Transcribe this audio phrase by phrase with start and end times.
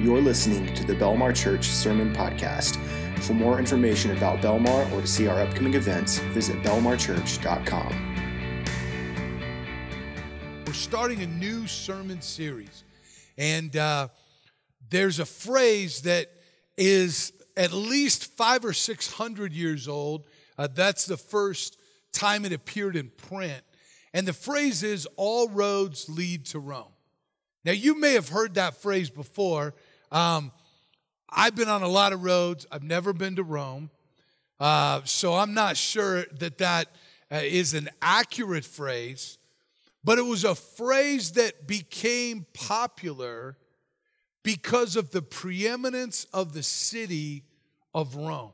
[0.00, 2.76] You're listening to the Belmar Church Sermon Podcast.
[3.24, 8.64] For more information about Belmar or to see our upcoming events, visit belmarchurch.com.
[10.64, 12.84] We're starting a new sermon series,
[13.36, 14.06] and uh,
[14.88, 16.30] there's a phrase that
[16.76, 20.28] is at least five or six hundred years old.
[20.56, 21.76] Uh, that's the first
[22.12, 23.62] time it appeared in print.
[24.14, 26.92] And the phrase is, All roads lead to Rome.
[27.64, 29.74] Now, you may have heard that phrase before.
[30.10, 30.52] Um,
[31.28, 32.66] I've been on a lot of roads.
[32.72, 33.90] I've never been to Rome.
[34.58, 36.88] Uh, so I'm not sure that that
[37.30, 39.38] uh, is an accurate phrase,
[40.02, 43.56] but it was a phrase that became popular
[44.42, 47.44] because of the preeminence of the city
[47.94, 48.52] of Rome.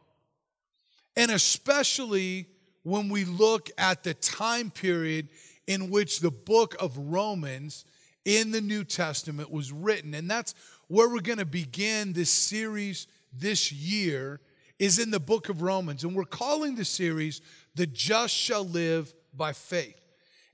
[1.16, 2.48] And especially
[2.82, 5.28] when we look at the time period
[5.66, 7.84] in which the book of Romans
[8.24, 10.14] in the New Testament was written.
[10.14, 10.54] And that's
[10.88, 14.41] where we're going to begin this series this year
[14.79, 16.04] is in the book of Romans.
[16.04, 17.41] And we're calling the series
[17.74, 20.01] The Just Shall Live by Faith.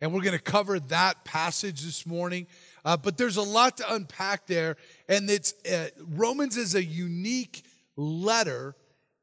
[0.00, 2.46] And we're going to cover that passage this morning.
[2.84, 4.76] Uh, but there's a lot to unpack there.
[5.08, 7.64] And it's uh, Romans is a unique
[7.96, 8.76] letter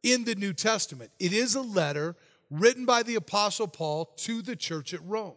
[0.04, 1.12] in the New Testament.
[1.20, 2.16] It is a letter
[2.50, 5.36] written by the Apostle Paul to the church at Rome.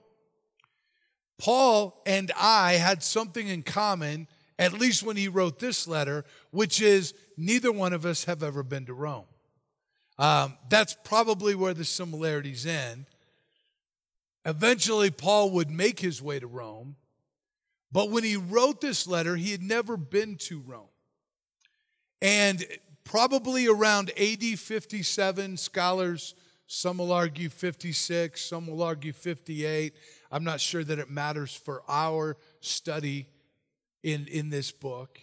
[1.38, 4.28] Paul and I had something in common
[4.60, 8.62] at least when he wrote this letter, which is neither one of us have ever
[8.62, 9.24] been to Rome.
[10.18, 13.06] Um, that's probably where the similarities end.
[14.44, 16.96] Eventually, Paul would make his way to Rome,
[17.90, 20.88] but when he wrote this letter, he had never been to Rome.
[22.20, 22.62] And
[23.02, 26.34] probably around AD 57, scholars,
[26.66, 29.94] some will argue 56, some will argue 58.
[30.30, 33.26] I'm not sure that it matters for our study
[34.02, 35.20] in, in this book.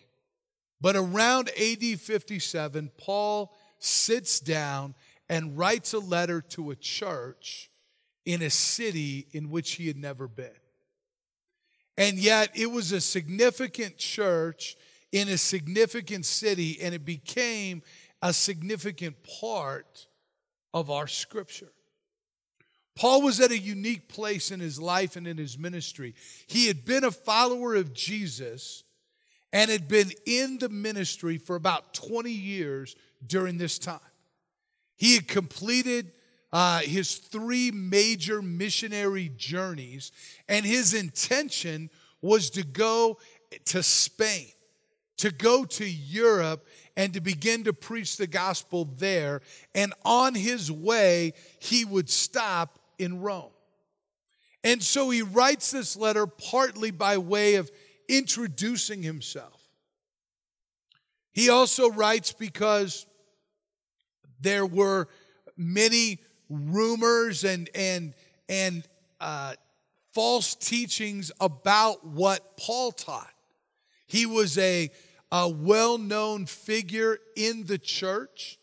[0.79, 4.95] But around AD 57, Paul sits down
[5.29, 7.69] and writes a letter to a church
[8.25, 10.51] in a city in which he had never been.
[11.97, 14.75] And yet, it was a significant church
[15.11, 17.81] in a significant city, and it became
[18.21, 20.07] a significant part
[20.73, 21.71] of our scripture.
[22.97, 26.15] Paul was at a unique place in his life and in his ministry.
[26.47, 28.83] He had been a follower of Jesus
[29.53, 33.99] and had been in the ministry for about 20 years during this time.
[34.97, 36.11] He had completed
[36.51, 40.11] uh, his three major missionary journeys,
[40.49, 41.91] and his intention
[42.21, 43.19] was to go
[43.65, 44.47] to Spain,
[45.17, 46.65] to go to Europe,
[46.95, 49.41] and to begin to preach the gospel there.
[49.75, 53.51] And on his way, he would stop in Rome.
[54.63, 57.71] And so he writes this letter partly by way of
[58.09, 59.61] introducing himself.
[61.31, 63.05] He also writes because
[64.41, 65.07] there were
[65.55, 66.19] many
[66.49, 68.13] rumors and and
[68.49, 68.83] and
[69.19, 69.53] uh,
[70.13, 73.31] false teachings about what Paul taught.
[74.07, 74.89] He was a,
[75.31, 78.57] a well-known figure in the church.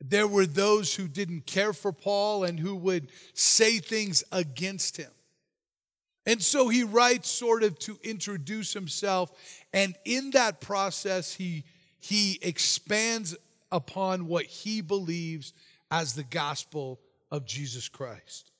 [0.00, 5.10] There were those who didn't care for Paul and who would say things against him.
[6.26, 9.30] And so he writes sort of to introduce himself.
[9.72, 11.64] And in that process, he,
[12.00, 13.36] he expands
[13.70, 15.52] upon what he believes
[15.90, 17.00] as the gospel
[17.30, 18.50] of Jesus Christ.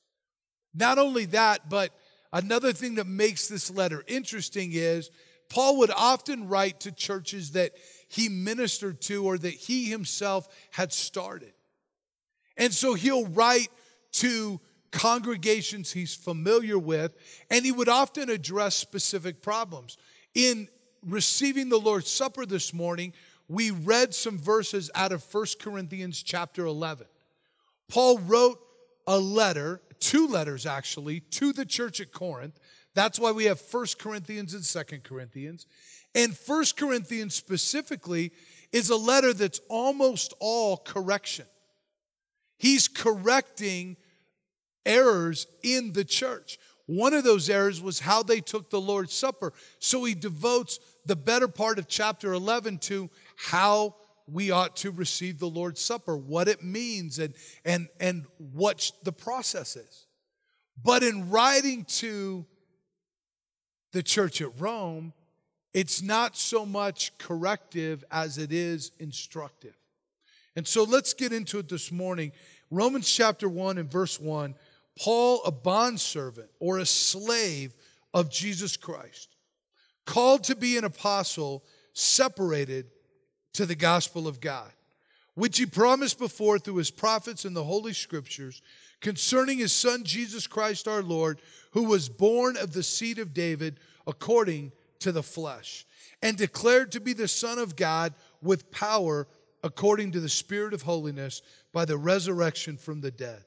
[0.74, 1.92] Not only that, but
[2.32, 5.10] another thing that makes this letter interesting is
[5.48, 7.72] Paul would often write to churches that
[8.14, 11.52] he ministered to or that he himself had started.
[12.56, 13.68] And so he'll write
[14.12, 14.60] to
[14.92, 17.16] congregations he's familiar with,
[17.50, 19.96] and he would often address specific problems.
[20.32, 20.68] In
[21.04, 23.12] receiving the Lord's Supper this morning,
[23.48, 27.08] we read some verses out of 1 Corinthians chapter 11.
[27.88, 28.60] Paul wrote
[29.08, 32.60] a letter, two letters actually, to the church at Corinth.
[32.94, 35.66] That's why we have 1 Corinthians and 2 Corinthians.
[36.14, 38.32] And 1 Corinthians specifically
[38.72, 41.46] is a letter that's almost all correction.
[42.58, 43.96] He's correcting
[44.86, 46.58] errors in the church.
[46.86, 49.52] One of those errors was how they took the Lord's Supper.
[49.78, 53.96] So he devotes the better part of chapter 11 to how
[54.26, 57.34] we ought to receive the Lord's Supper, what it means, and,
[57.64, 60.06] and, and what the process is.
[60.82, 62.44] But in writing to
[63.92, 65.12] the church at Rome,
[65.74, 69.76] it's not so much corrective as it is instructive.
[70.56, 72.30] And so let's get into it this morning.
[72.70, 74.54] Romans chapter 1 and verse 1
[74.96, 77.74] Paul, a bondservant or a slave
[78.14, 79.34] of Jesus Christ,
[80.06, 82.86] called to be an apostle, separated
[83.54, 84.70] to the gospel of God,
[85.34, 88.62] which he promised before through his prophets in the Holy Scriptures
[89.00, 91.40] concerning his Son Jesus Christ our Lord,
[91.72, 94.70] who was born of the seed of David according
[95.00, 95.86] to the flesh,
[96.22, 99.26] and declared to be the Son of God with power
[99.62, 101.42] according to the Spirit of holiness
[101.72, 103.44] by the resurrection from the dead.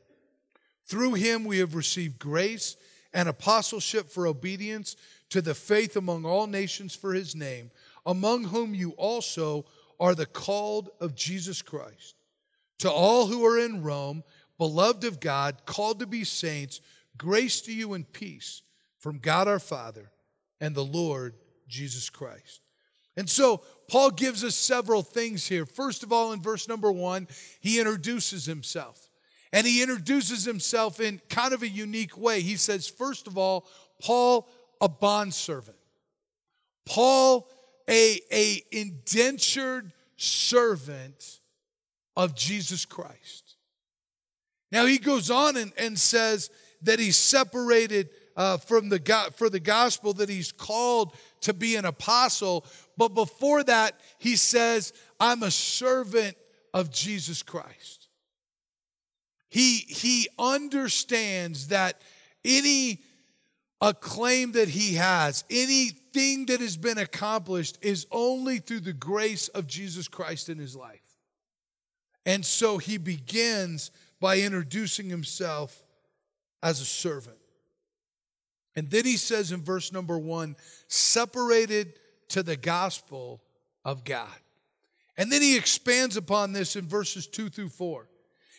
[0.86, 2.76] Through him we have received grace
[3.14, 4.96] and apostleship for obedience
[5.30, 7.72] to the faith among all nations for his name,
[8.06, 9.66] among whom you also
[10.00, 12.16] are the called of Jesus Christ.
[12.80, 14.24] To all who are in Rome,
[14.58, 16.80] beloved of God, called to be saints,
[17.18, 18.62] grace to you and peace
[19.00, 20.12] from God our Father
[20.60, 21.36] and the Lord
[21.68, 22.62] Jesus Christ.
[23.16, 25.66] And so Paul gives us several things here.
[25.66, 27.28] First of all, in verse number one,
[27.60, 29.10] he introduces himself.
[29.54, 32.42] And he introduces himself in kind of a unique way.
[32.42, 33.68] He says, first of all,
[34.02, 34.48] Paul,
[34.82, 35.78] a bondservant.
[36.86, 37.50] Paul,
[37.90, 41.40] a, a indentured servant
[42.16, 43.56] of Jesus Christ.
[44.72, 46.50] Now he goes on and, and says
[46.82, 51.86] that he's separated uh, from the for the gospel, that he's called to be an
[51.86, 52.66] apostle.
[52.96, 56.38] But before that, he says, I'm a servant
[56.74, 58.08] of Jesus Christ.
[59.50, 62.02] He, he understands that
[62.46, 63.02] any
[63.82, 69.68] acclaim that he has, anything that has been accomplished, is only through the grace of
[69.68, 71.02] Jesus Christ in his life.
[72.26, 75.84] And so he begins by introducing himself
[76.62, 77.38] as a servant.
[78.78, 80.56] And then he says in verse number one,
[80.88, 81.94] separated
[82.30, 83.42] to the gospel
[83.84, 84.30] of God.
[85.18, 88.08] And then he expands upon this in verses two through four.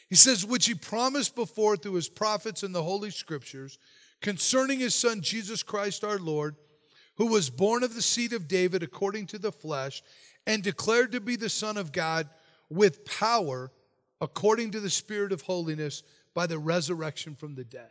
[0.08, 3.78] He says, which he promised before through his prophets in the Holy Scriptures
[4.20, 6.56] concerning his son Jesus Christ our Lord,
[7.16, 10.02] who was born of the seed of David according to the flesh,
[10.46, 12.28] and declared to be the Son of God
[12.70, 13.70] with power
[14.20, 16.02] according to the Spirit of holiness
[16.34, 17.90] by the resurrection from the dead.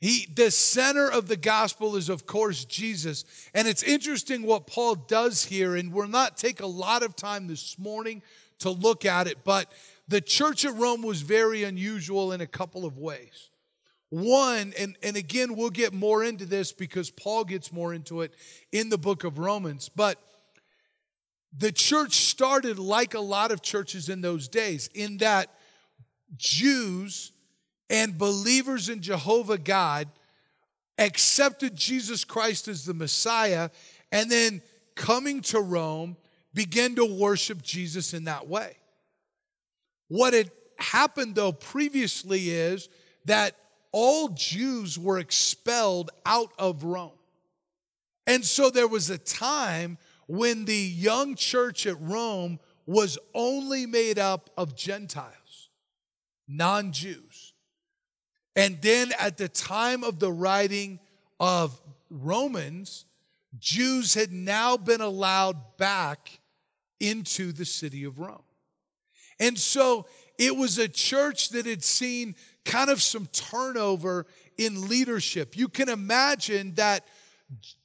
[0.00, 3.24] He, the center of the gospel is, of course, Jesus.
[3.54, 7.46] And it's interesting what Paul does here, and we'll not take a lot of time
[7.46, 8.22] this morning
[8.58, 9.72] to look at it, but
[10.08, 13.50] the church at Rome was very unusual in a couple of ways.
[14.10, 18.32] One, and, and again, we'll get more into this because Paul gets more into it
[18.72, 20.22] in the book of Romans, but
[21.56, 25.50] the church started like a lot of churches in those days, in that
[26.36, 27.32] Jews
[27.88, 30.08] and believers in Jehovah God
[30.98, 33.70] accepted Jesus Christ as the Messiah
[34.10, 34.62] and then
[34.94, 36.16] coming to Rome
[36.54, 38.76] began to worship Jesus in that way.
[40.08, 42.88] What had happened though previously is
[43.26, 43.54] that
[43.92, 47.12] all Jews were expelled out of Rome.
[48.26, 54.18] And so there was a time when the young church at Rome was only made
[54.18, 55.70] up of Gentiles,
[56.48, 57.25] non Jews.
[58.56, 60.98] And then at the time of the writing
[61.38, 61.78] of
[62.10, 63.04] Romans,
[63.58, 66.40] Jews had now been allowed back
[66.98, 68.42] into the city of Rome.
[69.38, 70.06] And so
[70.38, 74.26] it was a church that had seen kind of some turnover
[74.56, 75.56] in leadership.
[75.56, 77.04] You can imagine that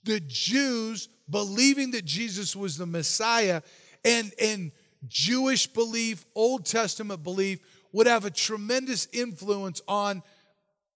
[0.04, 3.62] the Jews believing that Jesus was the Messiah
[4.04, 4.72] and, and
[5.08, 7.60] Jewish belief, Old Testament belief,
[7.92, 10.24] would have a tremendous influence on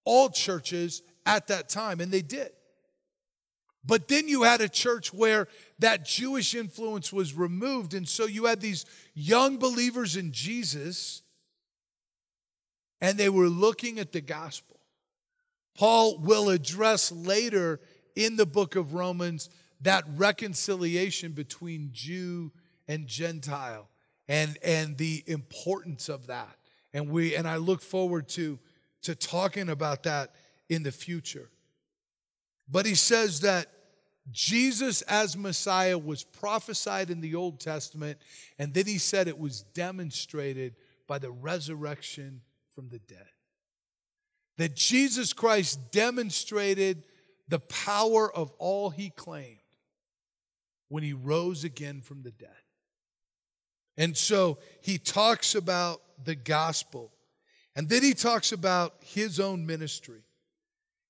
[0.05, 2.51] all churches at that time, and they did.
[3.83, 5.47] But then you had a church where
[5.79, 11.21] that Jewish influence was removed, and so you had these young believers in Jesus,
[13.00, 14.79] and they were looking at the gospel.
[15.77, 17.79] Paul will address later
[18.15, 19.50] in the book of Romans
[19.81, 22.51] that reconciliation between Jew
[22.88, 23.89] and Gentile
[24.27, 26.55] and, and the importance of that.
[26.93, 28.57] And we and I look forward to
[29.05, 30.33] to talking about that
[30.69, 31.50] in the future.
[32.69, 33.67] But he says that
[34.31, 38.17] Jesus as Messiah was prophesied in the Old Testament,
[38.57, 40.75] and then he said it was demonstrated
[41.07, 43.27] by the resurrection from the dead.
[44.57, 47.03] That Jesus Christ demonstrated
[47.47, 49.59] the power of all he claimed
[50.89, 52.50] when he rose again from the dead.
[53.97, 57.12] And so he talks about the gospel
[57.75, 60.22] and then he talks about his own ministry.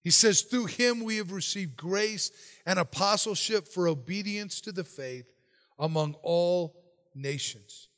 [0.04, 2.32] He says, Through him we have received grace
[2.66, 5.32] and apostleship for obedience to the faith
[5.78, 6.76] among all
[7.14, 7.90] nations,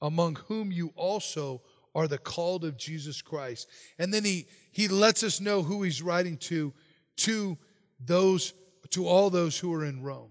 [0.00, 1.62] among whom you also
[1.94, 3.68] are the called of Jesus Christ.
[3.98, 6.72] And then he, he lets us know who he's writing to,
[7.18, 7.58] to
[8.04, 8.54] those,
[8.90, 10.30] to all those who are in Rome.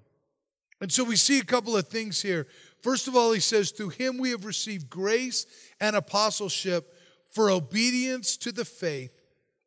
[0.81, 2.47] And so we see a couple of things here.
[2.81, 5.45] First of all, he says, Through him we have received grace
[5.79, 6.93] and apostleship
[7.31, 9.11] for obedience to the faith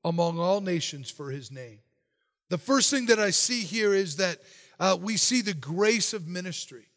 [0.04, 1.78] among all nations for his name.
[2.48, 4.38] The first thing that I see here is that
[4.78, 6.88] uh, we see the grace of ministry.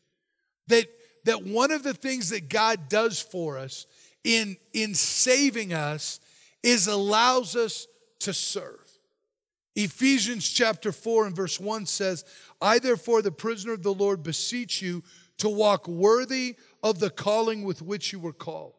[0.68, 0.86] That,
[1.26, 3.86] that one of the things that God does for us
[4.24, 6.20] in, in saving us
[6.64, 7.88] is allows us
[8.20, 8.82] to serve.
[9.76, 12.24] Ephesians chapter 4 and verse 1 says,
[12.62, 15.04] I therefore, the prisoner of the Lord, beseech you
[15.38, 18.74] to walk worthy of the calling with which you were called,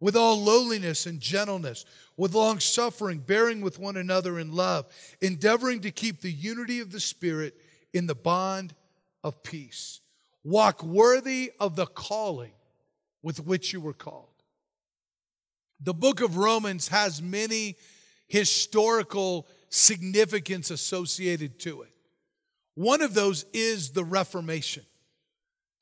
[0.00, 1.84] with all lowliness and gentleness,
[2.16, 4.86] with long suffering, bearing with one another in love,
[5.20, 7.54] endeavoring to keep the unity of the Spirit
[7.92, 8.74] in the bond
[9.24, 10.00] of peace.
[10.44, 12.52] Walk worthy of the calling
[13.22, 14.28] with which you were called.
[15.80, 17.76] The book of Romans has many
[18.28, 21.90] historical significance associated to it.
[22.74, 24.84] One of those is the Reformation.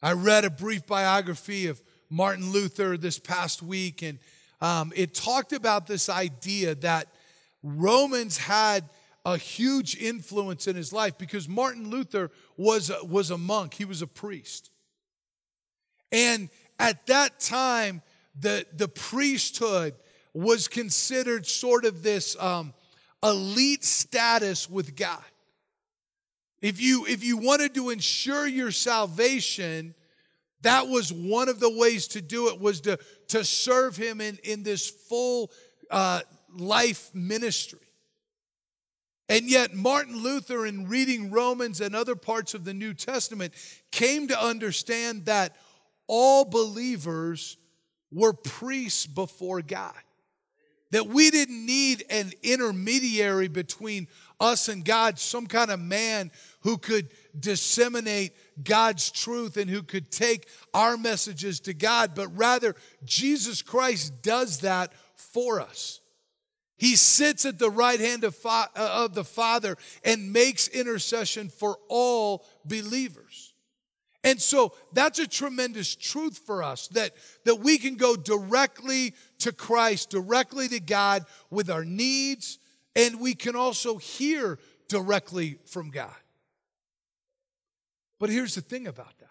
[0.00, 4.18] I read a brief biography of Martin Luther this past week, and
[4.60, 7.08] um, it talked about this idea that
[7.62, 8.88] Romans had
[9.24, 13.84] a huge influence in his life because Martin Luther was a, was a monk, he
[13.84, 14.70] was a priest.
[16.12, 18.02] And at that time,
[18.38, 19.94] the, the priesthood
[20.34, 22.74] was considered sort of this um,
[23.22, 25.22] elite status with God.
[26.60, 29.94] If you, if you wanted to ensure your salvation,
[30.64, 34.38] that was one of the ways to do it was to, to serve him in,
[34.44, 35.50] in this full
[35.90, 36.20] uh,
[36.56, 37.78] life ministry.
[39.28, 43.54] And yet, Martin Luther, in reading Romans and other parts of the New Testament,
[43.90, 45.56] came to understand that
[46.06, 47.56] all believers
[48.12, 49.94] were priests before God.
[50.90, 56.30] That we didn't need an intermediary between us and God, some kind of man
[56.60, 62.74] who could disseminate God's truth and who could take our messages to God, but rather
[63.04, 66.00] Jesus Christ does that for us.
[66.76, 71.48] He sits at the right hand of, fa- uh, of the Father and makes intercession
[71.48, 73.54] for all believers.
[74.24, 77.12] And so that's a tremendous truth for us that,
[77.44, 82.58] that we can go directly to Christ, directly to God with our needs,
[82.96, 84.58] and we can also hear
[84.88, 86.14] directly from God.
[88.24, 89.28] But here's the thing about that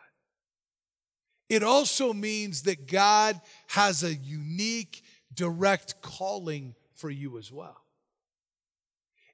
[1.49, 5.01] it also means that God has a unique,
[5.33, 7.81] direct calling for you as well.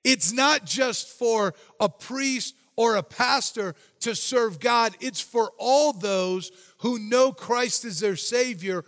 [0.06, 5.92] It's not just for a priest or a pastor to serve God, it's for all
[5.92, 8.86] those who know Christ as their Savior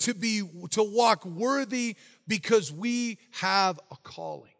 [0.00, 0.42] to be
[0.72, 1.96] to walk worthy
[2.28, 4.52] because we have a calling.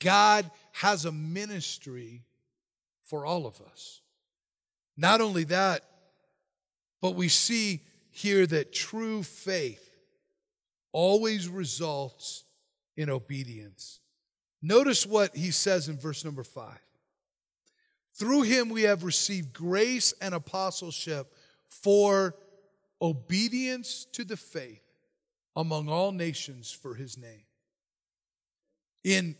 [0.00, 2.24] God has a ministry
[3.12, 4.00] for all of us.
[4.96, 5.82] Not only that,
[7.02, 9.86] but we see here that true faith
[10.92, 12.44] always results
[12.96, 14.00] in obedience.
[14.62, 16.80] Notice what he says in verse number five.
[18.14, 21.34] Through him we have received grace and apostleship
[21.68, 22.34] for
[23.02, 24.86] obedience to the faith
[25.54, 27.44] among all nations for his name.
[29.04, 29.36] In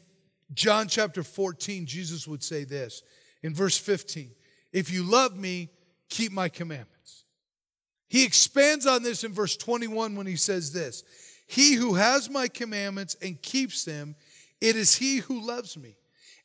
[0.52, 3.02] John chapter 14, Jesus would say this
[3.42, 4.30] in verse 15
[4.72, 5.70] If you love me,
[6.08, 7.24] keep my commandments.
[8.08, 11.04] He expands on this in verse 21 when he says this
[11.46, 14.16] He who has my commandments and keeps them,
[14.60, 15.96] it is he who loves me.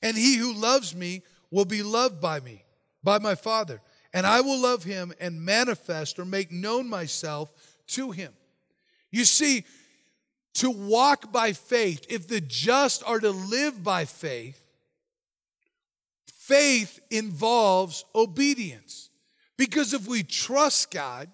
[0.01, 2.63] And he who loves me will be loved by me,
[3.03, 3.81] by my Father.
[4.13, 7.51] And I will love him and manifest or make known myself
[7.87, 8.33] to him.
[9.11, 9.65] You see,
[10.55, 14.61] to walk by faith, if the just are to live by faith,
[16.47, 19.09] faith involves obedience.
[19.57, 21.29] Because if we trust God,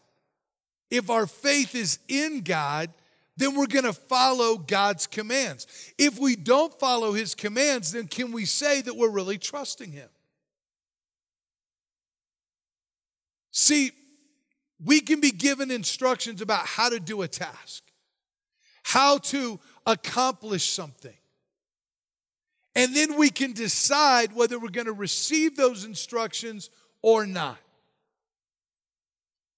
[0.90, 2.90] if our faith is in God,
[3.36, 5.68] then we're going to follow God's commands.
[5.98, 10.10] If we don't follow his commands, then can we say that we're really trusting him?
[13.52, 13.92] See,
[14.84, 17.84] we can be given instructions about how to do a task
[18.84, 21.16] how to accomplish something.
[22.76, 26.70] And then we can decide whether we're going to receive those instructions
[27.02, 27.58] or not.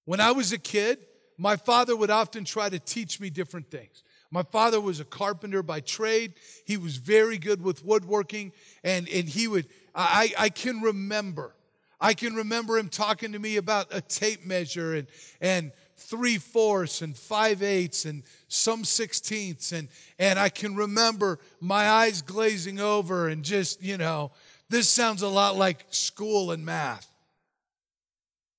[0.04, 0.98] When I was a kid,
[1.38, 4.02] my father would often try to teach me different things.
[4.30, 6.34] My father was a carpenter by trade.
[6.64, 8.52] He was very good with woodworking,
[8.84, 11.54] and, and he would, I, I can remember,
[12.00, 15.06] I can remember him talking to me about a tape measure and,
[15.40, 19.72] and three fourths and five eighths and some sixteenths.
[19.72, 19.88] And,
[20.18, 24.30] and I can remember my eyes glazing over and just, you know,
[24.68, 27.10] this sounds a lot like school and math.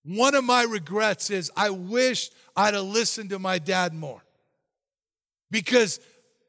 [0.07, 4.23] one of my regrets is I wish I'd have listened to my dad more.
[5.51, 5.99] Because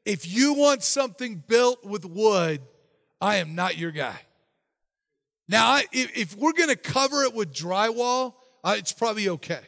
[0.05, 2.61] if you want something built with wood,
[3.19, 4.15] I am not your guy.
[5.49, 9.61] Now, if, we're going to cover it with drywall, it's probably okay.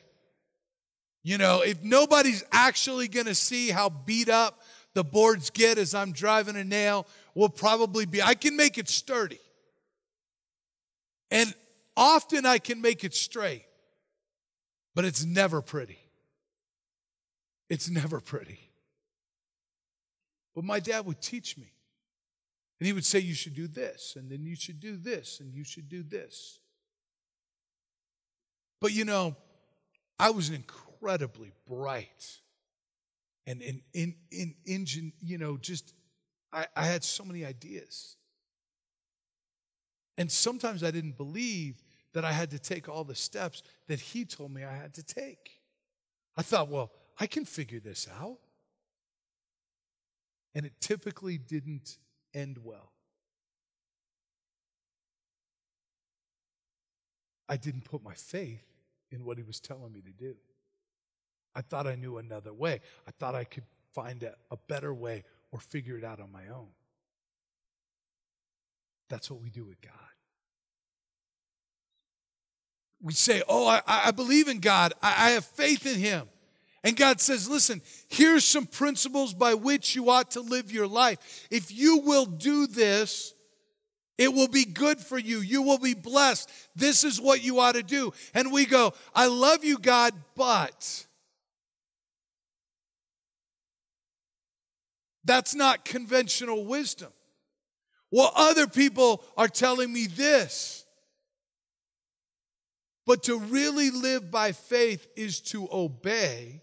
[1.24, 4.62] You know, if nobody's actually going to see how beat up
[4.94, 8.90] the boards get as I'm driving a nail, will probably be, I can make it
[8.90, 9.40] sturdy.
[11.30, 11.54] And
[11.96, 13.66] often I can make it straight,
[14.96, 16.00] but it's never pretty.
[17.70, 18.60] It's never pretty.
[20.54, 21.72] But my dad would teach me.
[22.80, 25.54] And he would say, You should do this, and then you should do this, and
[25.54, 26.60] you should do this.
[28.82, 29.38] But you know,
[30.20, 30.50] I was
[31.02, 32.40] incredibly bright
[33.48, 35.94] and in, in, in engine, you know, just,
[36.54, 38.16] I, I had so many ideas.
[40.18, 41.82] And sometimes I didn't believe
[42.14, 45.04] that I had to take all the steps that he told me I had to
[45.04, 45.62] take.
[46.38, 48.38] I thought, well, I can figure this out.
[50.54, 51.98] And it typically didn't
[52.34, 52.92] end well.
[57.50, 58.66] I didn't put my faith
[59.10, 60.36] in what he was telling me to do.
[61.56, 62.80] I thought I knew another way.
[63.08, 66.48] I thought I could find a, a better way or figure it out on my
[66.48, 66.68] own.
[69.10, 69.92] That's what we do with God.
[73.02, 76.28] We say, Oh, I, I believe in God, I, I have faith in Him.
[76.84, 81.48] And God says, Listen, here's some principles by which you ought to live your life.
[81.52, 83.34] If you will do this,
[84.18, 85.40] it will be good for you.
[85.40, 86.50] You will be blessed.
[86.76, 88.14] This is what you ought to do.
[88.34, 91.06] And we go, I love you, God, but.
[95.24, 97.12] That's not conventional wisdom.
[98.12, 100.86] Well, other people are telling me this.
[103.06, 106.62] But to really live by faith is to obey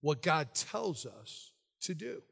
[0.00, 2.22] what God tells us to do.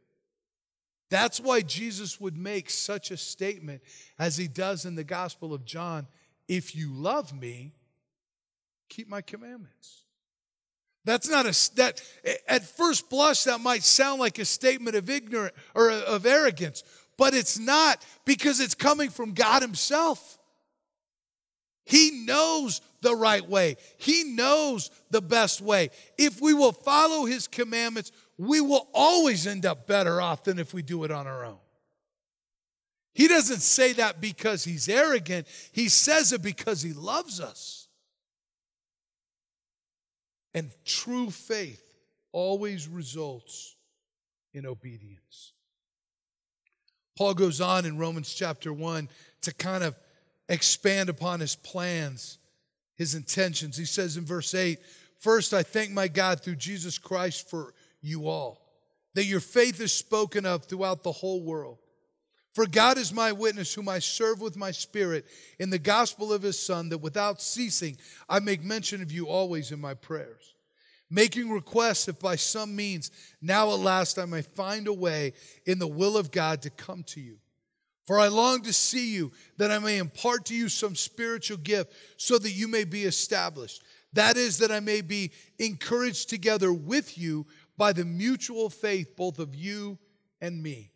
[1.11, 3.83] That's why Jesus would make such a statement
[4.19, 6.07] as he does in the Gospel of John
[6.49, 7.75] if you love me,
[8.89, 10.05] keep my commandments.
[11.09, 12.03] That's not a that
[12.47, 16.83] at first blush that might sound like a statement of ignorance or of arrogance,
[17.17, 20.37] but it's not because it's coming from God himself.
[21.87, 23.77] He knows the right way.
[23.97, 25.89] He knows the best way.
[26.19, 30.75] If we will follow his commandments, we will always end up better off than if
[30.75, 31.57] we do it on our own.
[33.15, 37.88] He doesn't say that because he's arrogant, he says it because he loves us.
[40.55, 41.83] And true faith
[42.33, 43.77] always results
[44.53, 45.53] in obedience.
[47.17, 49.09] Paul goes on in Romans chapter 1
[49.43, 49.97] to kind of
[50.49, 52.39] expand upon his plans,
[52.97, 53.77] his intentions.
[53.77, 54.79] He says in verse 8,
[55.19, 58.61] First, I thank my God through Jesus Christ for you all,
[59.15, 61.79] that your faith is spoken of throughout the whole world.
[62.59, 65.27] For God is my witness, whom I serve with my spirit
[65.61, 67.97] in the gospel of his Son, that without ceasing
[68.29, 70.57] I make mention of you always in my prayers,
[71.09, 75.35] making requests if by some means now at last I may find a way
[75.67, 77.37] in the will of God to come to you.
[78.09, 81.93] For I long to see you, that I may impart to you some spiritual gift,
[82.17, 83.85] so that you may be established.
[84.15, 89.39] That is, that I may be encouraged together with you by the mutual faith both
[89.39, 89.97] of you
[90.41, 90.91] and me.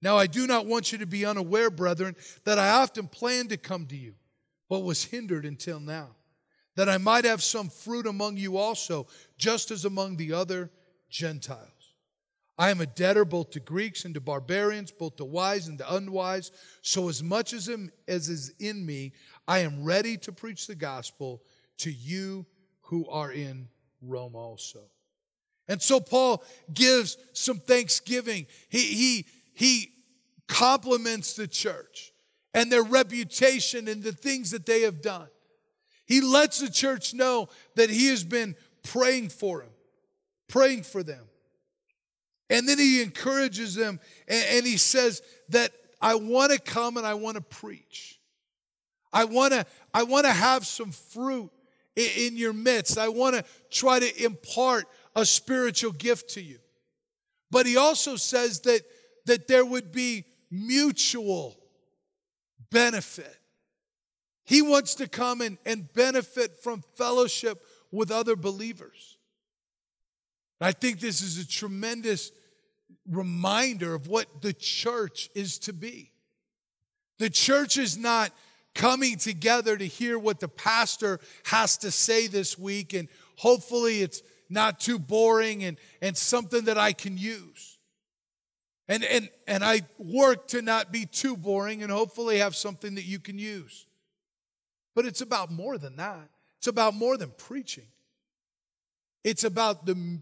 [0.00, 3.56] Now, I do not want you to be unaware, brethren, that I often planned to
[3.56, 4.14] come to you,
[4.68, 6.10] but was hindered until now,
[6.76, 10.70] that I might have some fruit among you also, just as among the other
[11.10, 11.78] Gentiles.
[12.58, 15.94] I am a debtor both to Greeks and to barbarians, both to wise and to
[15.94, 16.50] unwise.
[16.82, 17.70] So, as much as,
[18.08, 19.12] as is in me,
[19.46, 21.42] I am ready to preach the gospel
[21.78, 22.46] to you
[22.82, 23.68] who are in
[24.02, 24.80] Rome also.
[25.68, 26.42] And so, Paul
[26.74, 28.46] gives some thanksgiving.
[28.68, 29.26] He, he,
[29.58, 29.90] he
[30.46, 32.12] compliments the church
[32.54, 35.26] and their reputation and the things that they have done.
[36.06, 39.70] He lets the church know that he has been praying for them,
[40.46, 41.24] praying for them.
[42.48, 47.04] And then he encourages them and, and he says that I want to come and
[47.04, 48.20] I want to preach.
[49.12, 51.50] I want to I want to have some fruit
[51.96, 52.96] in, in your midst.
[52.96, 54.84] I want to try to impart
[55.16, 56.60] a spiritual gift to you.
[57.50, 58.82] But he also says that
[59.28, 61.56] that there would be mutual
[62.70, 63.36] benefit.
[64.44, 67.62] He wants to come and, and benefit from fellowship
[67.92, 69.18] with other believers.
[70.60, 72.32] I think this is a tremendous
[73.08, 76.10] reminder of what the church is to be.
[77.18, 78.32] The church is not
[78.74, 82.94] coming together to hear what the pastor has to say this week.
[82.94, 87.77] And hopefully it's not too boring and, and something that I can use.
[88.88, 93.04] And, and, and I work to not be too boring and hopefully have something that
[93.04, 93.86] you can use.
[94.94, 96.28] But it's about more than that.
[96.56, 97.86] It's about more than preaching.
[99.24, 100.20] It's about the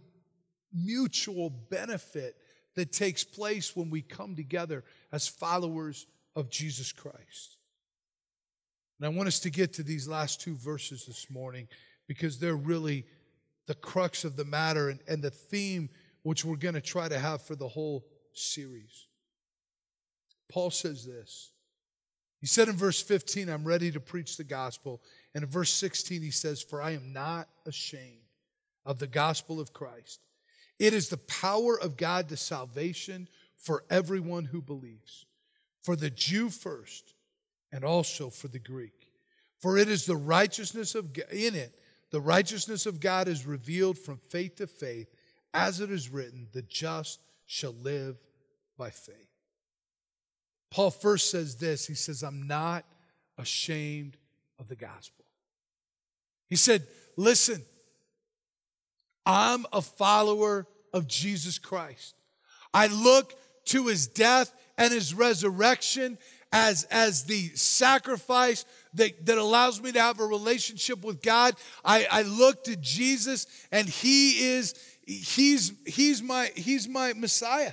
[0.73, 2.37] mutual benefit
[2.75, 7.57] that takes place when we come together as followers of Jesus Christ.
[8.99, 11.69] And I want us to get to these last two verses this morning
[12.07, 13.05] because they're really
[13.67, 15.89] the crux of the matter and, and the theme
[16.23, 18.05] which we're going to try to have for the whole
[18.38, 19.07] series.
[20.49, 21.51] Paul says this.
[22.40, 25.01] He said in verse 15, I'm ready to preach the gospel.
[25.35, 28.20] And in verse 16, he says, For I am not ashamed
[28.85, 30.20] of the gospel of Christ.
[30.79, 35.25] It is the power of God to salvation for everyone who believes,
[35.83, 37.14] for the Jew first,
[37.72, 39.11] and also for the Greek.
[39.59, 41.79] For it is the righteousness of God, in it,
[42.11, 45.09] the righteousness of God is revealed from faith to faith,
[45.55, 48.16] as it is written, the just shall live
[48.77, 49.31] by faith.
[50.71, 52.85] Paul first says this he says, I'm not
[53.39, 54.17] ashamed
[54.59, 55.25] of the gospel.
[56.49, 56.83] He said,
[57.17, 57.62] Listen,
[59.25, 62.15] I'm a follower of Jesus Christ.
[62.73, 63.35] I look
[63.67, 66.19] to his death and his resurrection
[66.53, 71.55] as, as the sacrifice that, that allows me to have a relationship with God.
[71.85, 74.75] I, I look to Jesus and he is,
[75.07, 77.73] he's, he's my, he's my Messiah.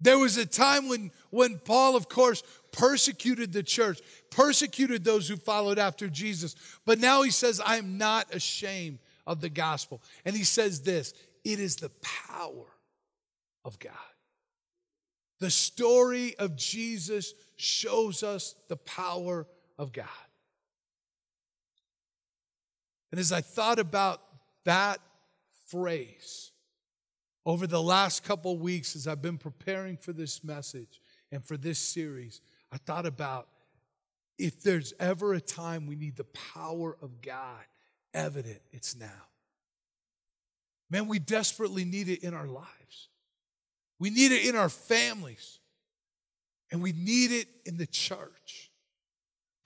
[0.00, 5.36] There was a time when, when Paul, of course, persecuted the church, persecuted those who
[5.36, 6.54] followed after Jesus.
[6.86, 10.02] But now he says, I'm not ashamed of the gospel.
[10.24, 11.12] And he says this
[11.44, 12.66] it is the power
[13.64, 13.92] of God.
[15.38, 19.46] The story of Jesus shows us the power
[19.78, 20.06] of God.
[23.10, 24.22] And as I thought about
[24.64, 25.00] that
[25.66, 26.49] phrase
[27.46, 31.00] over the last couple weeks, as I've been preparing for this message
[31.32, 32.40] and for this series,
[32.72, 33.48] I thought about
[34.38, 37.64] if there's ever a time we need the power of God
[38.14, 39.26] evident, it's now.
[40.90, 43.08] Man, we desperately need it in our lives.
[43.98, 45.60] We need it in our families.
[46.72, 48.70] And we need it in the church.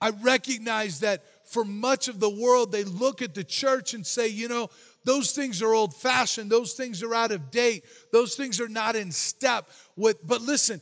[0.01, 4.27] I recognize that for much of the world, they look at the church and say,
[4.27, 4.69] you know,
[5.05, 8.95] those things are old fashioned, those things are out of date, those things are not
[8.95, 10.17] in step with.
[10.25, 10.81] But listen,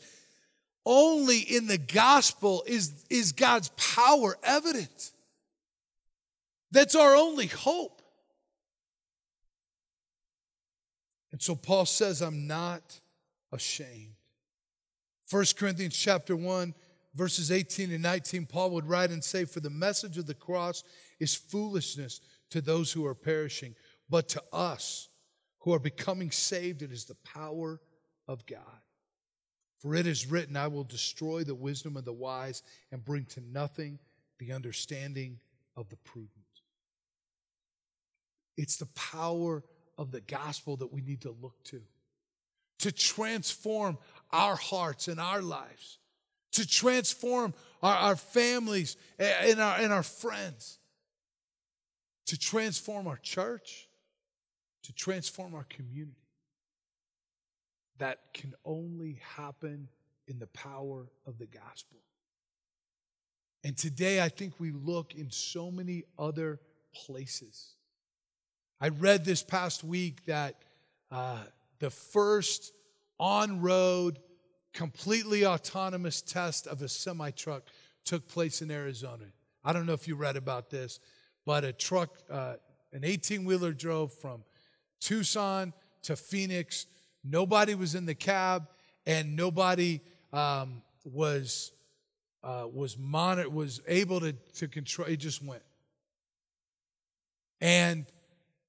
[0.86, 5.12] only in the gospel is, is God's power evident.
[6.72, 8.02] That's our only hope.
[11.32, 13.00] And so Paul says, I'm not
[13.52, 14.16] ashamed.
[15.30, 16.74] 1 Corinthians chapter 1,
[17.16, 20.84] verses 18 and 19, Paul would write and say, For the message of the cross
[21.20, 23.76] is foolishness to those who are perishing,
[24.14, 25.10] but to us
[25.62, 27.82] who are becoming saved, it is the power
[28.28, 28.60] of God.
[29.80, 33.42] For it is written, I will destroy the wisdom of the wise and bring to
[33.42, 33.98] nothing
[34.38, 35.40] the understanding
[35.76, 36.30] of the prudent.
[38.56, 39.64] It's the power
[39.98, 41.82] of the gospel that we need to look to,
[42.82, 43.98] to transform
[44.32, 45.98] our hearts and our lives,
[46.52, 50.78] to transform our, our families and our, and our friends,
[52.28, 53.83] to transform our church,
[54.84, 56.18] to transform our community
[58.00, 59.88] that can only happen
[60.28, 62.00] in the power of the gospel.
[63.64, 66.60] And today, I think we look in so many other
[66.94, 67.76] places.
[68.82, 70.56] I read this past week that
[71.12, 71.38] uh,
[71.80, 72.74] the first
[73.20, 74.20] on road,
[74.74, 77.64] completely autonomous test of a semi truck
[78.04, 79.26] took place in Arizona.
[79.64, 81.00] I don't know if you read about this,
[81.46, 82.56] but a truck, uh,
[82.92, 84.44] an 18 wheeler drove from
[85.04, 86.88] Tucson to Phoenix
[87.24, 88.68] Nobody was in the cab,
[89.06, 90.02] and nobody
[90.34, 91.72] um, was
[92.44, 95.08] uh, was monitor was able to to control.
[95.08, 95.64] It just went.
[97.62, 98.06] And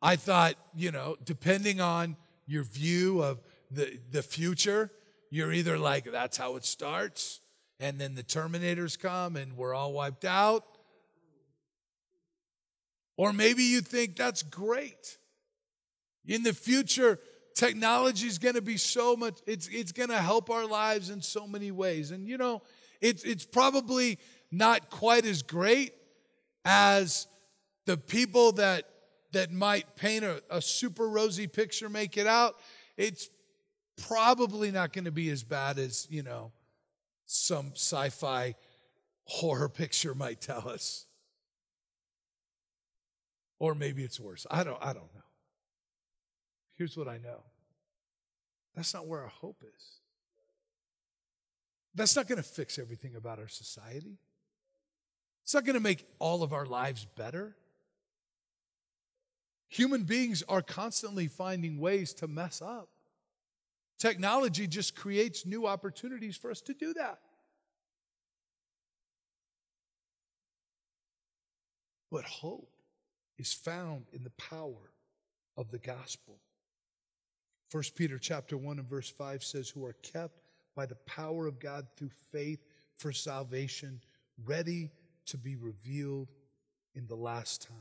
[0.01, 2.17] I thought, you know, depending on
[2.47, 3.43] your view of
[3.73, 4.93] the the future,
[5.31, 7.41] you're either like that's how it starts,
[7.81, 10.65] and then the Terminators come and we're all wiped out,
[13.17, 15.19] or maybe you think that's great.
[16.27, 17.19] In the future,
[17.55, 21.21] technology is going to be so much, it's, it's going to help our lives in
[21.23, 22.11] so many ways.
[22.11, 22.63] And you know,
[23.01, 24.19] it's, it's probably
[24.51, 25.93] not quite as great
[26.65, 27.27] as
[27.87, 28.85] the people that,
[29.33, 32.57] that might paint a, a super rosy picture make it out.
[32.97, 33.29] It's
[34.09, 36.53] probably not going to be as bad as, you know,
[37.27, 38.55] some sci fi
[39.25, 41.07] horror picture might tell us.
[43.59, 44.47] Or maybe it's worse.
[44.51, 45.23] I don't, I don't know.
[46.77, 47.43] Here's what I know
[48.75, 50.01] that's not where our hope is.
[51.95, 54.19] That's not going to fix everything about our society.
[55.45, 57.55] It's not going to make all of our lives better.
[59.69, 62.89] Human beings are constantly finding ways to mess up.
[63.99, 67.21] Technology just creates new opportunities for us to do that.
[72.11, 72.71] But hope
[73.39, 74.93] is found in the power
[75.57, 76.39] of the gospel.
[77.71, 80.41] 1 Peter chapter 1 and verse 5 says, Who are kept
[80.75, 82.61] by the power of God through faith
[82.97, 84.01] for salvation,
[84.45, 84.91] ready
[85.27, 86.31] to be revealed
[86.95, 87.77] in the last time.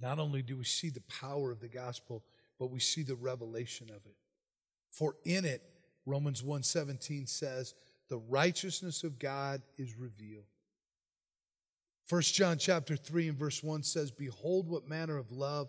[0.00, 2.22] Not only do we see the power of the gospel,
[2.58, 4.16] but we see the revelation of it.
[4.90, 5.62] For in it,
[6.06, 7.74] Romans 1:17 says,
[8.08, 10.46] the righteousness of God is revealed.
[12.08, 15.68] 1 John chapter 3 and verse 1 says, Behold what manner of love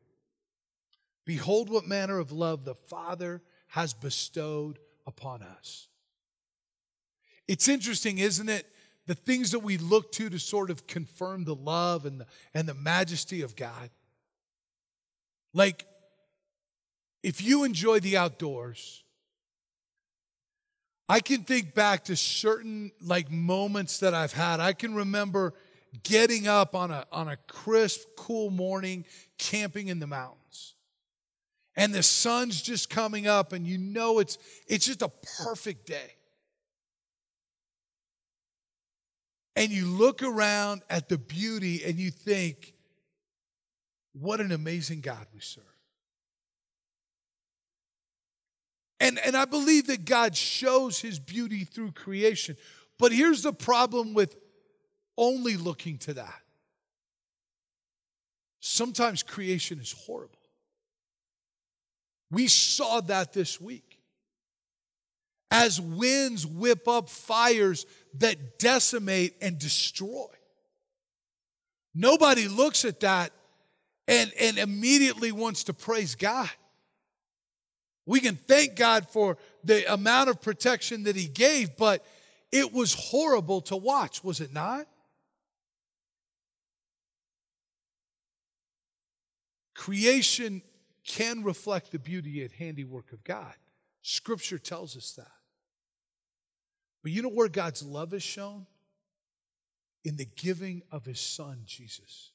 [1.25, 5.87] Behold, what manner of love the Father has bestowed upon us.
[7.47, 8.67] It's interesting, isn't it?
[9.07, 12.67] The things that we look to to sort of confirm the love and the, and
[12.67, 13.89] the majesty of God.
[15.53, 15.85] Like,
[17.23, 19.03] if you enjoy the outdoors,
[21.07, 24.59] I can think back to certain like moments that I've had.
[24.59, 25.53] I can remember
[26.03, 29.05] getting up on a, on a crisp, cool morning,
[29.37, 30.40] camping in the mountains.
[31.75, 35.11] And the sun's just coming up, and you know it's, it's just a
[35.43, 36.15] perfect day.
[39.55, 42.73] And you look around at the beauty and you think,
[44.13, 45.63] what an amazing God we serve.
[48.99, 52.55] And, and I believe that God shows his beauty through creation.
[52.99, 54.35] But here's the problem with
[55.17, 56.41] only looking to that.
[58.59, 60.40] Sometimes creation is horrible.
[62.31, 63.99] We saw that this week.
[65.51, 67.85] As winds whip up fires
[68.19, 70.27] that decimate and destroy.
[71.93, 73.33] Nobody looks at that
[74.07, 76.49] and, and immediately wants to praise God.
[78.05, 82.05] We can thank God for the amount of protection that He gave, but
[82.51, 84.87] it was horrible to watch, was it not?
[89.75, 90.61] Creation
[91.05, 93.53] can reflect the beauty and handiwork of God.
[94.01, 95.31] Scripture tells us that.
[97.03, 98.67] But you know where God's love is shown?
[100.03, 102.31] In the giving of his son, Jesus.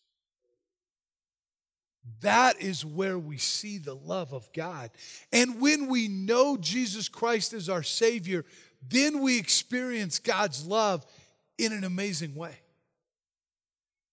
[2.20, 4.90] That is where we see the love of God.
[5.32, 8.44] And when we know Jesus Christ as our Savior,
[8.88, 11.04] then we experience God's love
[11.58, 12.56] in an amazing way.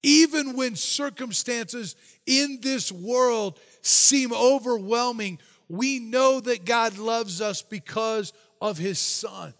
[0.03, 5.39] Even when circumstances in this world seem overwhelming,
[5.69, 9.53] we know that God loves us because of His Son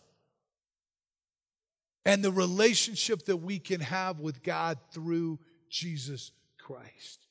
[2.06, 7.26] and the relationship that we can have with God through Jesus Christ.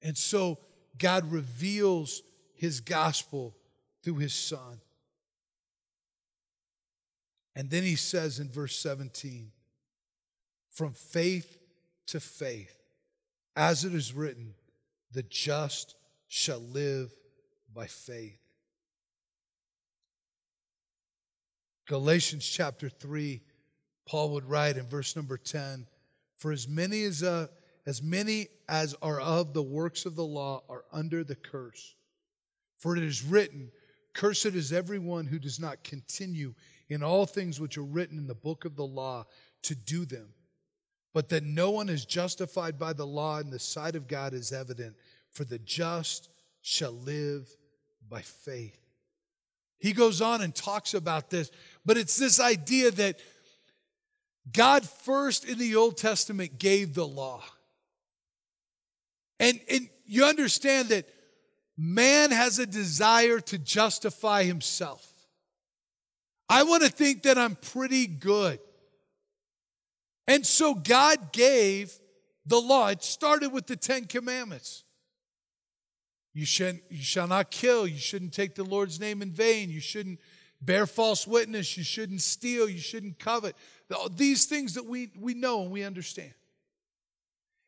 [0.00, 0.58] And so
[0.98, 2.22] God reveals
[2.54, 3.56] His gospel
[4.04, 4.80] through His Son.
[7.56, 9.50] And then He says in verse 17,
[10.70, 11.58] from faith
[12.06, 12.76] to faith.
[13.56, 14.54] As it is written,
[15.12, 15.94] the just
[16.28, 17.12] shall live
[17.72, 18.38] by faith.
[21.86, 23.40] Galatians chapter 3,
[24.06, 25.86] Paul would write in verse number 10
[26.36, 27.48] For as many as, uh,
[27.86, 31.94] as many as are of the works of the law are under the curse.
[32.78, 33.70] For it is written,
[34.14, 36.54] Cursed is everyone who does not continue
[36.88, 39.24] in all things which are written in the book of the law
[39.62, 40.33] to do them
[41.14, 44.52] but that no one is justified by the law in the sight of God is
[44.52, 44.96] evident,
[45.30, 46.28] for the just
[46.60, 47.48] shall live
[48.10, 48.78] by faith.
[49.78, 51.50] He goes on and talks about this,
[51.86, 53.20] but it's this idea that
[54.52, 57.42] God first in the Old Testament gave the law.
[59.38, 61.08] And, and you understand that
[61.78, 65.08] man has a desire to justify himself.
[66.48, 68.58] I want to think that I'm pretty good.
[70.26, 71.92] And so God gave
[72.46, 72.88] the law.
[72.88, 74.84] It started with the Ten Commandments.
[76.32, 77.86] You, shouldn't, you shall not kill.
[77.86, 79.70] You shouldn't take the Lord's name in vain.
[79.70, 80.20] You shouldn't
[80.60, 81.76] bear false witness.
[81.76, 82.68] You shouldn't steal.
[82.68, 83.54] You shouldn't covet.
[84.16, 86.34] These things that we, we know and we understand.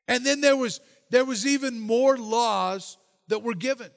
[0.09, 2.97] And then there was, there was even more laws
[3.29, 3.91] that were given.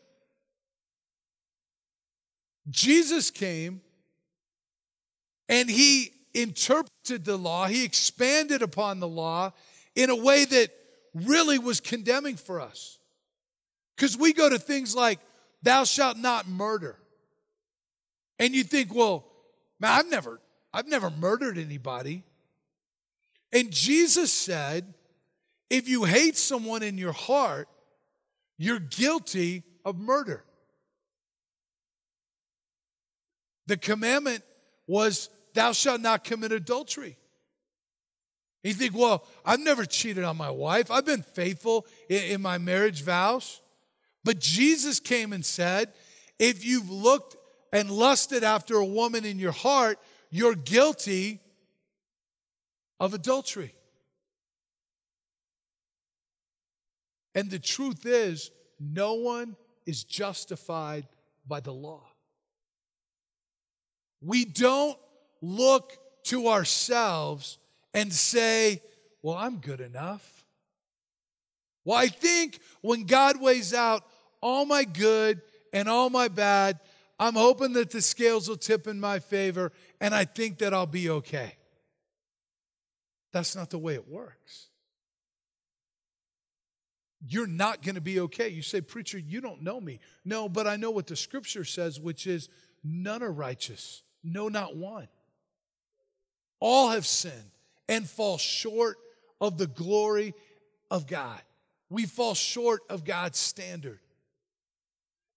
[2.70, 3.82] Jesus came
[5.48, 9.52] and he interpreted the law, he expanded upon the law
[9.96, 10.70] in a way that
[11.14, 13.00] really was condemning for us.
[13.96, 15.20] Because we go to things like,
[15.62, 16.98] thou shalt not murder.
[18.38, 19.26] And you think, well,
[19.80, 20.40] man, I've never,
[20.74, 22.24] I've never murdered anybody.
[23.52, 24.94] And Jesus said,
[25.70, 27.68] if you hate someone in your heart,
[28.58, 30.44] you're guilty of murder.
[33.68, 34.44] The commandment
[34.88, 37.18] was, Thou shalt not commit adultery.
[38.64, 40.92] You think, well, I've never cheated on my wife.
[40.92, 43.62] I've been faithful in, in, my marriage vows.
[44.24, 45.94] But Jesus came and said,
[46.38, 47.38] if you've looked
[47.72, 49.98] and lusted after a woman in your heart,
[50.30, 51.40] you're guilty
[53.00, 53.74] of adultery.
[57.34, 61.08] And the truth is, no one is justified
[61.48, 62.04] by the law.
[64.22, 64.98] We don't
[65.42, 67.58] look to ourselves
[67.94, 68.82] and say,
[69.22, 70.46] Well, I'm good enough.
[71.86, 74.04] Well, I think when God weighs out
[74.42, 75.42] all my good
[75.74, 76.80] and all my bad,
[77.20, 80.86] I'm hoping that the scales will tip in my favor and I think that I'll
[80.86, 81.56] be okay.
[83.32, 84.68] That's not the way it works.
[87.28, 88.48] You're not going to be okay.
[88.48, 90.00] You say, Preacher, you don't know me.
[90.24, 92.50] No, but I know what the scripture says, which is
[92.84, 94.04] none are righteous.
[94.24, 95.10] No, not one.
[96.60, 97.52] All have sinned
[97.88, 98.98] and fall short
[99.40, 100.34] of the glory
[100.92, 101.42] of God.
[101.90, 104.00] We fall short of God's standard.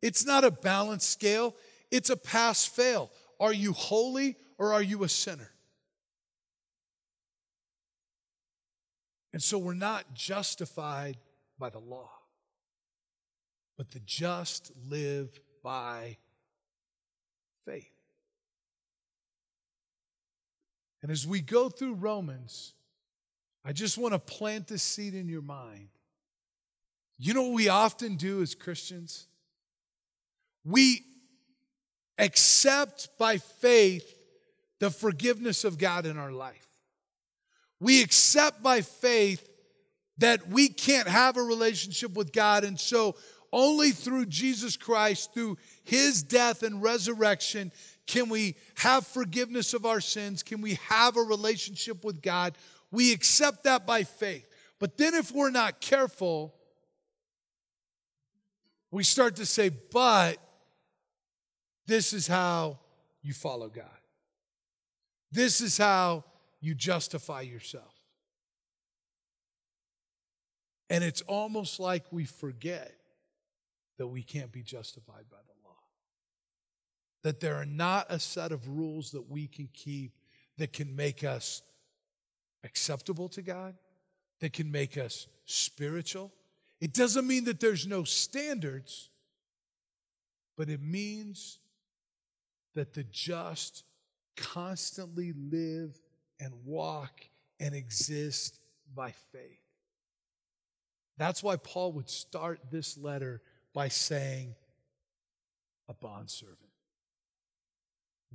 [0.02, 1.54] It's not a balanced scale,
[1.90, 3.10] it's a pass fail.
[3.38, 5.50] Are you holy or are you a sinner?
[9.32, 11.16] And so we're not justified
[11.58, 12.10] by the law,
[13.76, 16.18] but the just live by
[17.64, 17.91] faith.
[21.02, 22.74] And as we go through Romans,
[23.64, 25.88] I just want to plant this seed in your mind.
[27.18, 29.26] You know what we often do as Christians?
[30.64, 31.04] We
[32.18, 34.18] accept by faith
[34.78, 36.66] the forgiveness of God in our life.
[37.80, 39.48] We accept by faith
[40.18, 43.16] that we can't have a relationship with God, and so
[43.52, 47.72] only through Jesus Christ, through his death and resurrection,
[48.06, 50.42] can we have forgiveness of our sins?
[50.42, 52.56] Can we have a relationship with God?
[52.90, 54.48] We accept that by faith.
[54.78, 56.54] But then, if we're not careful,
[58.90, 60.36] we start to say, but
[61.86, 62.80] this is how
[63.22, 63.86] you follow God.
[65.30, 66.24] This is how
[66.60, 67.94] you justify yourself.
[70.90, 72.92] And it's almost like we forget
[73.96, 75.51] that we can't be justified by the.
[77.22, 80.12] That there are not a set of rules that we can keep
[80.58, 81.62] that can make us
[82.64, 83.74] acceptable to God,
[84.40, 86.32] that can make us spiritual.
[86.80, 89.08] It doesn't mean that there's no standards,
[90.56, 91.58] but it means
[92.74, 93.84] that the just
[94.36, 95.98] constantly live
[96.40, 97.20] and walk
[97.60, 98.58] and exist
[98.94, 99.60] by faith.
[101.18, 104.54] That's why Paul would start this letter by saying,
[105.88, 106.71] a bondservant.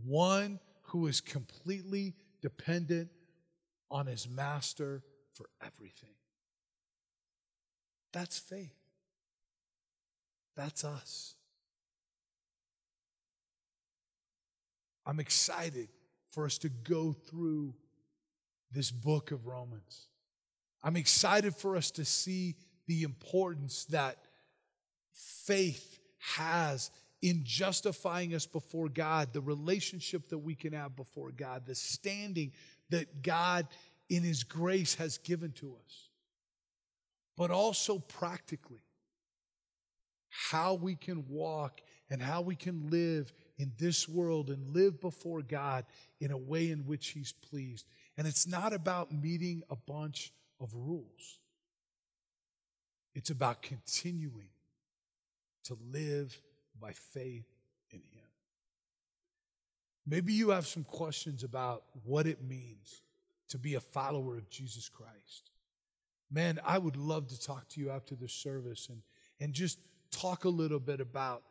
[0.03, 3.10] One who is completely dependent
[3.89, 6.15] on his master for everything.
[8.13, 8.73] That's faith.
[10.55, 11.36] That's us.
[15.05, 15.89] I'm excited
[16.31, 17.73] for us to go through
[18.72, 20.07] this book of Romans.
[20.84, 22.55] I'm excited for us to see
[22.88, 24.17] the importance that
[25.13, 25.99] faith
[26.36, 26.91] has
[27.22, 32.51] in justifying us before God, the relationship that we can have before God, the standing
[32.89, 33.68] that God
[34.09, 36.09] in His grace has given to us,
[37.36, 38.84] but also practically
[40.30, 45.41] how we can walk and how we can live in this world and live before
[45.41, 45.86] God
[46.22, 47.86] in a way in which He's pleased.
[48.18, 51.39] And it's not about meeting a bunch of rules,
[53.15, 54.49] it's about continuing
[55.63, 56.39] to live
[56.80, 57.47] by faith
[57.91, 58.28] in Him.
[60.05, 63.01] Maybe you have some questions about what it means
[63.49, 65.51] to be a follower of Jesus Christ.
[66.32, 69.01] Man, I would love to talk to you after the service and,
[69.39, 69.80] and just
[70.11, 71.43] talk a little bit about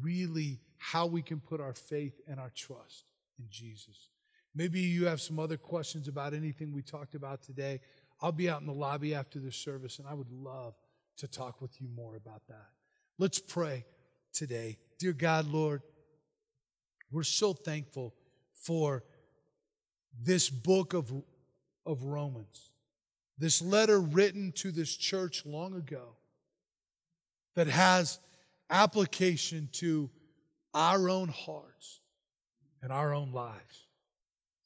[0.00, 4.08] really how we can put our faith and our trust in Jesus.
[4.54, 7.80] Maybe you have some other questions about anything we talked about today.
[8.20, 10.74] I'll be out in the lobby after the service, and I would love
[11.18, 12.68] to talk with you more about that.
[13.18, 13.84] Let's pray
[14.32, 14.78] today.
[14.98, 15.82] Dear God, Lord,
[17.10, 18.14] we're so thankful
[18.54, 19.04] for
[20.20, 21.12] this book of,
[21.86, 22.70] of Romans,
[23.38, 26.16] this letter written to this church long ago
[27.54, 28.18] that has
[28.70, 30.10] application to
[30.74, 32.00] our own hearts
[32.82, 33.86] and our own lives.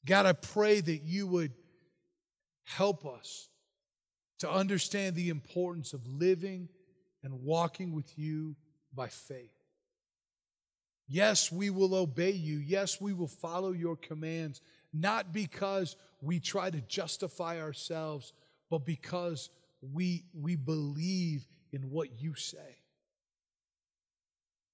[0.05, 1.51] God, I pray that you would
[2.63, 3.49] help us
[4.39, 6.69] to understand the importance of living
[7.23, 8.55] and walking with you
[8.93, 9.56] by faith.
[11.07, 12.57] Yes, we will obey you.
[12.57, 14.61] Yes, we will follow your commands,
[14.93, 18.33] not because we try to justify ourselves,
[18.69, 19.49] but because
[19.81, 22.77] we, we believe in what you say.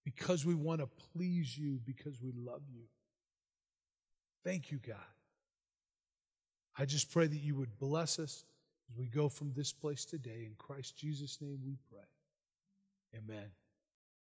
[0.03, 2.83] Because we want to please you, because we love you.
[4.43, 4.97] Thank you, God.
[6.77, 8.43] I just pray that you would bless us
[8.89, 10.45] as we go from this place today.
[10.45, 13.19] In Christ Jesus' name we pray.
[13.19, 13.51] Amen.